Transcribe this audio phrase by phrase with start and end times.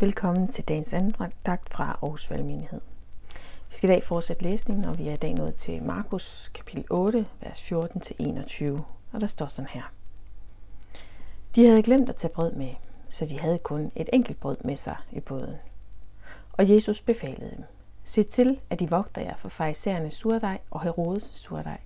[0.00, 2.80] Velkommen til dagens andagt fra Aarhus Valgmenighed.
[3.68, 6.84] Vi skal i dag fortsætte læsningen, og vi er i dag nået til Markus kapitel
[6.90, 8.80] 8, vers 14-21,
[9.12, 9.82] og der står sådan her.
[11.54, 12.74] De havde glemt at tage brød med,
[13.08, 15.56] så de havde kun et enkelt brød med sig i båden.
[16.52, 17.64] Og Jesus befalede dem,
[18.04, 21.78] se til, at de vogter jer for farisæernes surdej og Herodes surdej.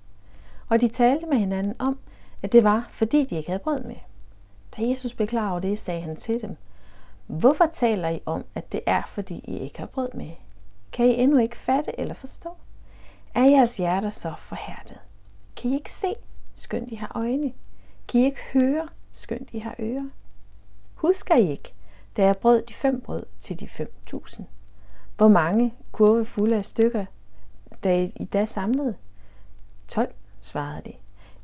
[0.68, 1.98] Og de talte med hinanden om,
[2.42, 3.96] at det var, fordi de ikke havde brød med.
[4.76, 6.56] Da Jesus blev klar over det, sagde han til dem,
[7.30, 10.30] Hvorfor taler I om, at det er, fordi I ikke har brød med?
[10.92, 12.56] Kan I endnu ikke fatte eller forstå?
[13.34, 14.98] Er jeres hjerter så forhærdet?
[15.56, 16.14] Kan I ikke se,
[16.54, 17.52] skønt I har øjne?
[18.08, 20.08] Kan I ikke høre, skønt I har ører?
[20.94, 21.74] Husker I ikke,
[22.16, 24.46] da jeg brød de fem brød til de fem tusind?
[25.16, 27.04] Hvor mange kurve fulde af stykker,
[27.84, 28.94] da I da samlede?
[29.88, 30.92] 12, svarede de.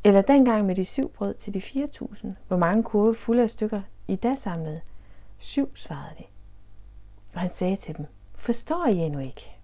[0.04, 3.82] Eller dengang med de syv brød til de 4.000, hvor mange kurve fulde af stykker
[4.08, 4.80] I da samlede?
[5.38, 6.24] Syv, svarede de.
[7.34, 9.56] Og han sagde til dem, forstår I endnu ikke?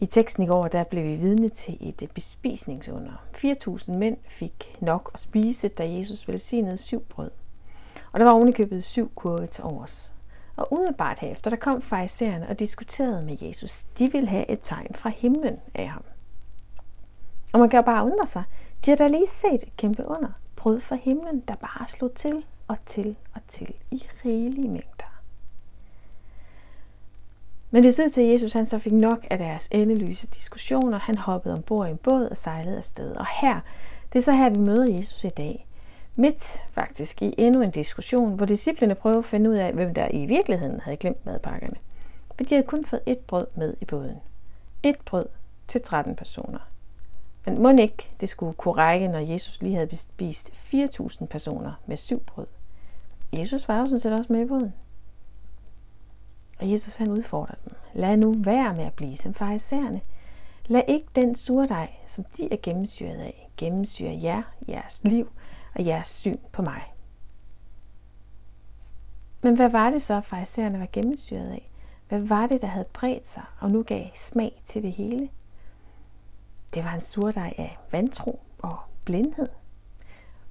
[0.00, 3.12] I teksten i går, der blev vi vidne til et øh, bespisningsunder.
[3.34, 7.30] 4.000 mænd fik nok at spise, da Jesus velsignede syv brød.
[8.12, 10.12] Og der var ovenikøbet syv kurve til overs.
[10.56, 13.84] Og umiddelbart herefter, der kom farisæerne og diskuterede med Jesus.
[13.98, 16.02] De ville have et tegn fra himlen af ham.
[17.52, 18.42] Og man kan jo bare undre sig.
[18.84, 20.32] De har da lige set et kæmpe under.
[20.66, 25.20] Brød fra himlen, der bare slog til og til og til i rigelige mængder.
[27.70, 30.98] Men det så til, at Jesus han så fik nok af deres endeløse diskussioner.
[30.98, 33.12] Han hoppede ombord i en båd og sejlede afsted.
[33.12, 33.60] Og her,
[34.12, 35.66] det er så her, vi møder Jesus i dag.
[36.16, 40.08] Midt faktisk i endnu en diskussion, hvor disciplene prøver at finde ud af, hvem der
[40.10, 41.76] i virkeligheden havde glemt madpakkerne.
[42.36, 44.16] For de havde kun fået et brød med i båden.
[44.82, 45.26] Et brød
[45.68, 46.58] til 13 personer.
[47.46, 51.96] Men må ikke det skulle kunne række, når Jesus lige havde spist 4.000 personer med
[51.96, 52.46] syv brød.
[53.32, 54.74] Jesus var jo sådan set også med i båden.
[56.58, 57.72] Og Jesus han udfordrer dem.
[57.94, 60.00] Lad nu være med at blive som farisæerne.
[60.66, 65.30] Lad ikke den surdej, som de er gennemsyret af, gennemsyre jer, jeres liv
[65.74, 66.82] og jeres syn på mig.
[69.42, 71.70] Men hvad var det så, farisæerne var gennemsyret af?
[72.08, 75.28] Hvad var det, der havde bredt sig og nu gav smag til det hele?
[76.76, 79.46] Det var en surdej af vantro og blindhed.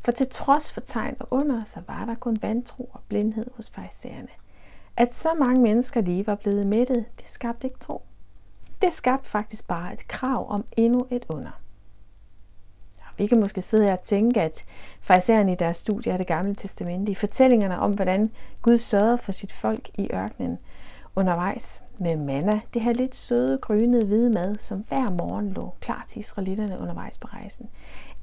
[0.02, 3.70] For til trods for tegn og under, så var der kun vantro og blindhed hos
[3.70, 4.28] fejserne.
[4.98, 8.02] At så mange mennesker lige var blevet mættet, det skabte ikke tro.
[8.82, 11.62] Det skabte faktisk bare et krav om endnu et under.
[13.18, 14.66] Vi kan måske sidde her og tænke, at
[15.02, 18.32] farisæerne i deres studie af det gamle testamente, i fortællingerne om, hvordan
[18.62, 20.60] Gud sørgede for sit folk i ørkenen
[21.16, 26.06] undervejs med manna, det her lidt søde, grønede hvide mad, som hver morgen lå klar
[26.08, 27.70] til israelitterne undervejs på rejsen.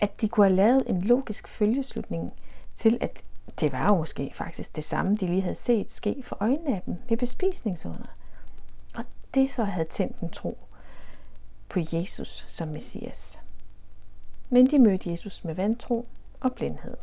[0.01, 2.33] At de kunne have lavet en logisk følgeslutning
[2.75, 3.25] til, at
[3.61, 6.83] det var jo måske faktisk det samme, de lige havde set ske for øjnene af
[6.87, 8.17] dem ved bespisningsunder.
[8.95, 10.59] Og det så havde tændt en tro
[11.69, 13.41] på Jesus som Messias.
[14.51, 16.07] Men de mødte Jesus med vantro
[16.41, 16.97] og blindhed.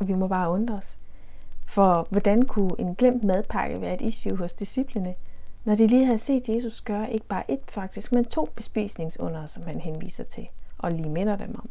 [0.00, 0.98] Og vi må bare undre os.
[1.74, 5.14] For hvordan kunne en glemt madpakke være et issue hos disciplene,
[5.64, 9.62] når de lige havde set Jesus gøre ikke bare et faktisk, men to bespisningsunder, som
[9.62, 10.48] han henviser til
[10.78, 11.68] og lige minder dem om.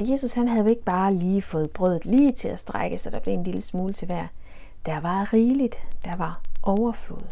[0.00, 3.20] Og Jesus han havde ikke bare lige fået brødet lige til at strække, så der
[3.20, 4.26] blev en lille smule til hver.
[4.86, 7.26] Der var rigeligt, der var overflod.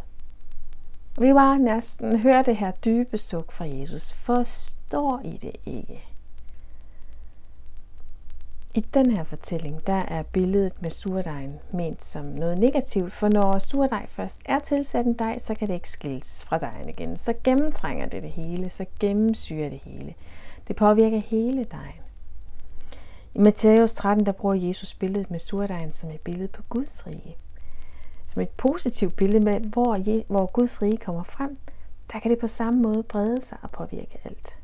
[1.19, 4.13] Vi var næsten høre det her dybe suk fra Jesus.
[4.13, 6.14] Forstår I det ikke?
[8.77, 13.59] I den her fortælling, der er billedet med surdejen ment som noget negativt, for når
[13.59, 17.17] surdej først er tilsat en dej, så kan det ikke skilles fra dejen igen.
[17.17, 20.15] Så gennemtrænger det det hele, så gennemsyrer det hele.
[20.69, 22.01] Det påvirker hele dejen.
[23.35, 27.37] I Matthæus 13, der bruger Jesus billedet med surdejen som et billede på Guds rige.
[28.27, 31.59] Som et positivt billede med, hvor, hvor Guds rige kommer frem,
[32.13, 34.57] der kan det på samme måde brede sig og påvirke alt.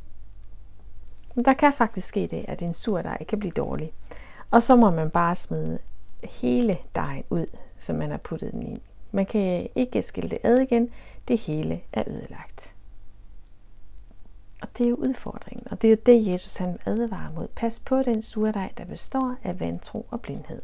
[1.44, 3.92] Der kan faktisk ske det, at en sur dej kan blive dårlig.
[4.50, 5.78] Og så må man bare smide
[6.22, 7.47] hele dejen ud,
[7.78, 8.82] som man har puttet den i.
[9.12, 10.91] Man kan ikke skille det ad igen.
[11.28, 12.74] Det hele er ødelagt.
[14.62, 17.48] Og det er jo udfordringen, og det er jo det, Jesus han advarer mod.
[17.56, 20.62] Pas på den surdej, der består af vantro og blindhed.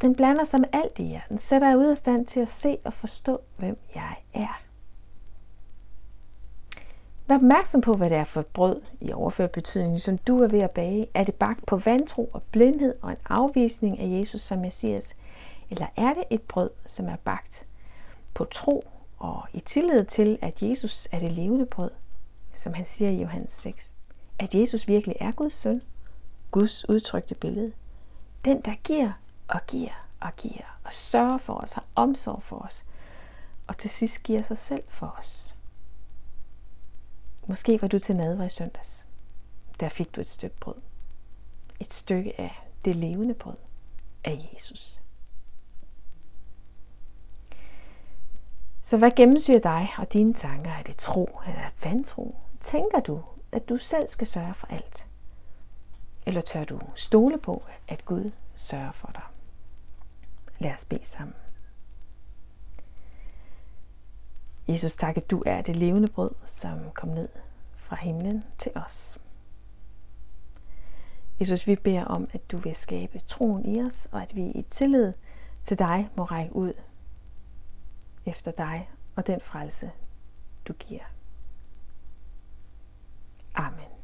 [0.00, 1.20] Den blander sig med alt i jer.
[1.28, 4.62] Den sætter jer ud af stand til at se og forstå, hvem jeg er.
[7.28, 10.48] Vær opmærksom på, hvad det er for et brød i overført betydning, som du er
[10.48, 11.06] ved at bage.
[11.14, 15.16] Er det bagt på vantro og blindhed og en afvisning af Jesus som Messias?
[15.70, 17.66] Eller er det et brød, som er bagt
[18.34, 18.84] på tro
[19.18, 21.90] og i tillid til, at Jesus er det levende brød,
[22.54, 23.90] som han siger i Johannes 6?
[24.38, 25.82] At Jesus virkelig er Guds søn,
[26.50, 27.72] Guds udtrykte billede.
[28.44, 29.12] Den, der giver
[29.48, 32.84] og giver og giver og sørger for os, har omsorg for os,
[33.66, 35.57] og til sidst giver sig selv for os.
[37.48, 39.06] Måske var du til nadver i søndags.
[39.80, 40.74] Der fik du et stykke brød.
[41.80, 43.56] Et stykke af det levende brød
[44.24, 45.00] af Jesus.
[48.82, 50.70] Så hvad gennemsyrer dig og dine tanker?
[50.70, 52.36] Er det tro eller vantro?
[52.60, 53.22] Tænker du,
[53.52, 55.06] at du selv skal sørge for alt?
[56.26, 59.22] Eller tør du stole på, at Gud sørger for dig?
[60.58, 61.34] Lad os bede sammen.
[64.68, 67.28] Jesus, tak, at du er det levende brød, som kom ned
[67.76, 69.18] fra himlen til os.
[71.40, 74.62] Jesus, vi beder om, at du vil skabe troen i os, og at vi i
[74.62, 75.12] tillid
[75.64, 76.72] til dig må række ud
[78.26, 79.90] efter dig og den frelse,
[80.68, 81.04] du giver.
[83.54, 83.97] Amen.